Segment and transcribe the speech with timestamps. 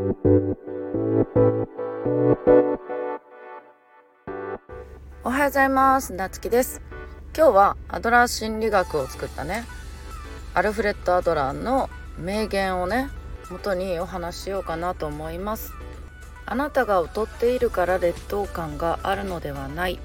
[0.00, 0.02] お
[5.28, 6.14] はようございます。
[6.14, 6.80] なつきです。
[7.36, 9.66] 今日はアドラー心理学を作ったね
[10.54, 13.10] アルフレッド・アドラーの名言をね
[13.50, 15.74] 元にお話ししようかなと思います。
[16.46, 19.98] あなたが劣っているから劣等感があるのではない。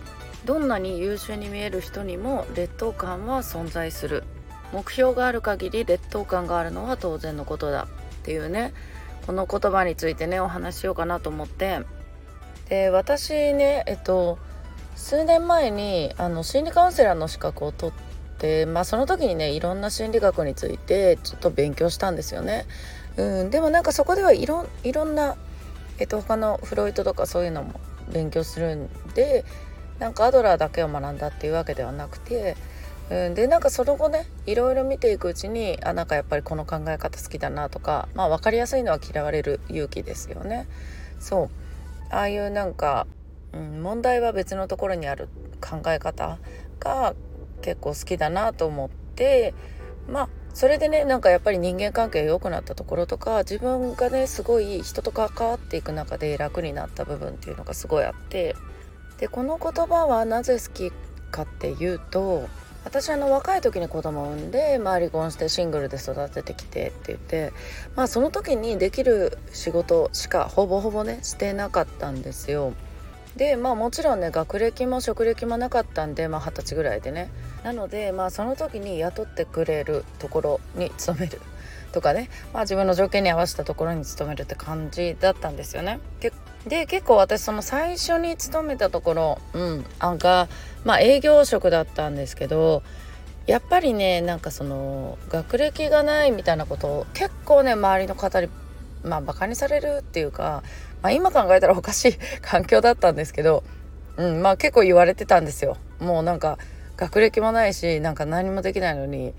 [0.43, 4.25] どんなに優秀に見える人にも劣等感は存在する。
[4.73, 7.87] 目標がある限り劣等感があるのは当然のことだ。
[8.23, 8.73] っていうね
[9.25, 11.81] この言葉についてねお話しようかなと思って
[12.69, 14.37] で私ねえっと
[14.95, 22.65] 数年前にあの心理カウンセラーの資格を取ってまあその時にねいろんな心理学についてちょっと勉強したんですよね。
[23.17, 25.37] うん、でもなんかそこではいろいろんな、
[25.99, 27.79] えっと、他のフロイトとかそういうのも
[28.11, 29.45] 勉強するんで
[29.99, 32.57] なんかアドラーだけを学んだっていうわけではなくて、
[33.09, 40.67] うん、でなんかその後ねいろいろ見ていくうちにあなんかやっぱりこの考え方好きだなとかまあ分かりやすいのは嫌われる勇気ですよね。
[41.19, 41.49] そう
[42.09, 43.07] ああいうなんか、
[43.53, 45.29] うん、問題は別のところにある
[45.61, 46.39] 考え方
[46.79, 47.15] が
[47.61, 49.53] 結構好きだなと思って
[50.07, 58.55] まあそれでねなんかやっぱり人間関係が良くなったところとか自分がねすごい人と関わっていく中で楽になった部分っていうのがすごいあって
[59.19, 60.91] でこの言葉はなぜ好き
[61.31, 62.47] かっていうと
[62.85, 67.51] 私あの若い時に子供を産んで、まあ、離婚してシングルで育ててきてって言って、
[67.95, 72.73] まあ、その時にできる仕事しかほぼほぼねしてなかったんですよ。
[73.35, 77.29] でまあもちろんね学歴も職歴もなかったんでまあ二十歳ぐらいでね
[77.65, 81.41] なのでまあその時に雇ってくれるところに勤める
[81.91, 85.99] とかね、まあ、自分の条件に合わせたところに勤めるって感じだったんですよね。
[86.67, 90.47] で結構私その最初に勤めたところ、うん、あが、
[90.83, 92.81] まあ、営業職だったんですけど
[93.45, 98.49] やっぱりねなんかその学歴がないみたいなことを結構ね周りの方に
[99.03, 100.63] まあバカにされるっていうか、
[101.03, 103.63] まあ、今考えたらおかしい 環境だったんですけど、
[104.17, 105.77] うん、まあ結構言われてたんですよ。
[105.99, 106.57] もうなんか
[106.97, 109.33] 学歴もないしなんか何もできないのに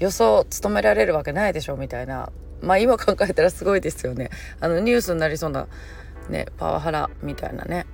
[0.00, 2.30] 予想務められるわけないでしょみたいな
[2.60, 4.30] まあ今考えたらすごいですよね。
[4.60, 5.68] あのニュースになりそうな
[6.28, 7.86] ねパワハラみたいなね。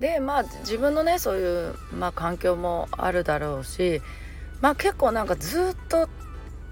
[0.00, 4.02] でまあ自分のねそういう、まあ、環境もあるだろうし
[4.60, 6.08] まあ結構なんかずっと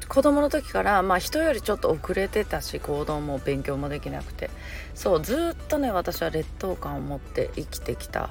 [0.08, 4.50] 子供の時からまあ人よりちょっと遅れてたし行動も勉強もできなくて。
[4.94, 8.30] そうずっとね私は劣等感を持って生きてきた、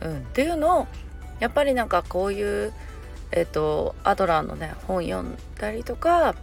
[0.00, 0.86] うん、っていうのを
[1.38, 2.72] やっぱりなんかこういう
[3.32, 6.34] えっ、とアドラーのね本読んだりとか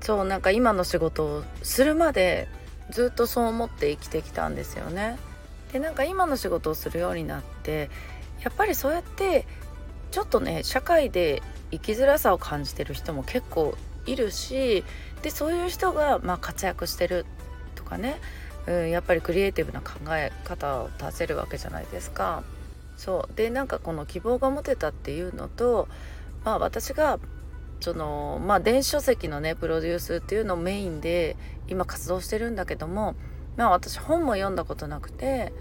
[0.00, 2.48] そうなんか今の仕事をするまで
[2.90, 5.18] ずっとそう思って生きてきたんですよね。
[5.72, 7.90] でなんか今の仕事をするようになって
[8.42, 9.46] やっぱりそうやって
[10.12, 14.84] ちょっとね社会で生きづらさを感じてる人も結構いるし
[15.22, 17.26] でそういう人がまあ活躍してる
[17.74, 18.20] とかね、
[18.66, 22.44] うん、やっぱりクリエイティブな考え方を出せるわけじゃないですか。
[22.96, 25.88] そうでなんかこの希望が持てたっていうのと、
[26.44, 27.18] まあ、私が
[27.80, 31.36] そのまあ電子書籍のねプロデュースっていうのをメインで
[31.68, 33.14] 今活動してるんだけども
[33.56, 35.52] まあ私本も読んだことなくて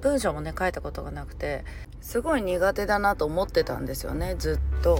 [0.00, 1.64] 文章もね書いたことがなくて
[2.00, 4.98] すごい苦手だなと思ってたんですよねずっと。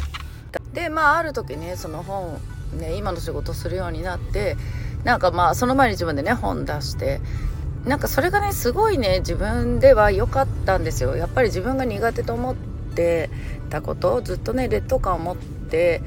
[0.72, 2.40] でまあある時ねその本
[2.78, 4.56] ね今の仕事するようになって
[5.04, 7.20] なんかまあその前に自分でね本出して
[7.84, 12.56] なんかそれがねすごいね自分では良かったんですよやっぱり自分が苦手と思っ
[12.94, 13.30] て
[13.68, 16.00] たことをずっとね劣等感を持って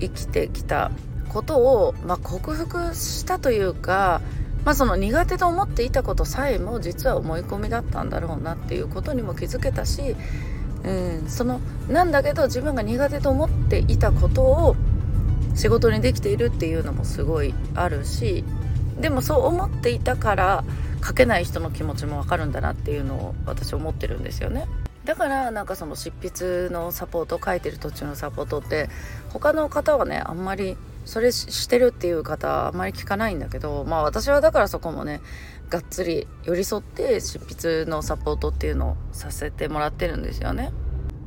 [0.00, 0.90] 生きてきた
[1.28, 4.20] ことを、まあ、克服したというか、
[4.64, 10.16] まあ、その苦手と思っていたことさえも実は思い込みだったんだろうなっていうことにも気づけたし、
[10.84, 14.76] うん、そのなんだけど自分が苦手と思っていたことを
[15.54, 18.44] 仕事にできているっていうのもすごいあるし
[19.00, 20.64] でもそう思っていたから
[21.04, 24.66] 書けない人の気持ちもわかるんだなっていうのを私思ってるんですよね。
[25.08, 28.90] だからなんかその執筆のサポート書いてる途中のサポートって
[29.30, 30.76] 他の方はねあんまり
[31.06, 35.22] それしてるっていう方あんまり聞かないんだけどまあ私はだからそこもね
[35.70, 40.72] がっつり寄り添って執筆のサポートっていうのをさせてもらってるんですよね。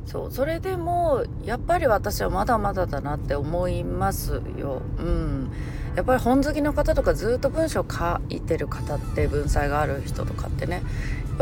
[0.06, 4.82] そうそれでもやっぱり私はまだまだだなって思いますよ。
[4.98, 5.50] うん、
[5.96, 10.82] やっぱり本好きの方とかずっと文章書いてる方って文才がある人とかってね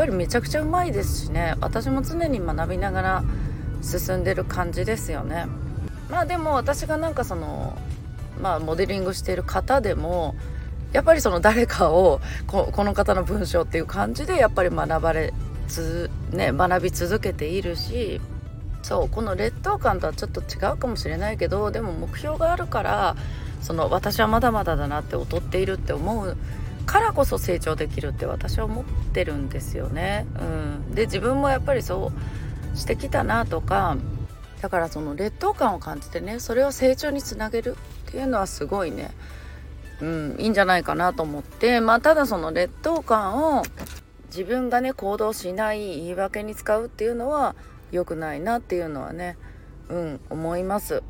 [0.01, 3.23] ぱりめちゃくちゃうまいですしね私も常に学びながら
[3.83, 5.45] 進んでる感じですよね。
[6.09, 7.77] まあでも私がなんかその
[8.41, 10.35] まあモデリングしている方でも
[10.91, 15.33] やっぱりその誰かをこの方の文章っていう感じでやっぱり学ばれ
[15.67, 18.19] つ、ね、学び続けているし
[18.81, 23.15] そうこの劣等感とはちょっと違うかもしれないけどでも目標があるから
[23.61, 26.35] その私はまだまだだなって劣っているって思う
[26.85, 30.25] からこそ成長できるって私は思ってるんですよね。
[30.39, 32.11] うん、で自分もやっぱりそ
[32.73, 33.97] うしてきたなとか
[34.61, 37.77] だからその劣等感を感じてねそれを成長につなげる
[38.09, 39.11] っていうのはすごいね、
[40.01, 43.63] うん、いいんじゃないかなと思ってまあただその劣等感を
[44.27, 47.55] 自分がね行動しない言い訳に使うっていうのは
[47.91, 49.37] 良くないなっていうのはね
[49.89, 51.03] うん思います。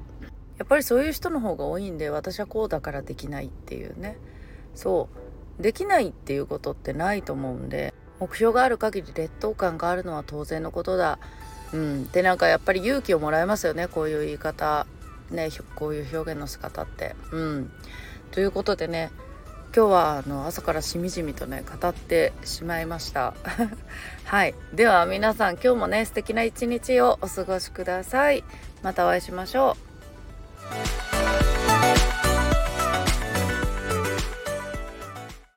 [0.58, 4.18] やっぱりそういう人の方が多いんで私はこうだからできないっていうね。
[4.76, 5.31] そう。
[5.62, 11.18] できないっていうことってないと思うんで目標がある限り劣等感があるのは当然のことだ。
[11.74, 12.12] うん。
[12.12, 13.88] でなんかやっぱり勇気をもらえますよね。
[13.88, 14.86] こういう言い方。
[15.32, 17.16] ねこういう表現の仕方って。
[17.32, 17.72] うん。
[18.30, 19.12] ということでね
[19.76, 23.34] 今日はあの朝からしみじみとね語ってしまいました。
[24.26, 24.54] はい。
[24.74, 28.44] では皆さん今日もね素敵な一日をお過ごしください。
[28.84, 29.78] またお会いしましょ
[30.98, 31.01] う。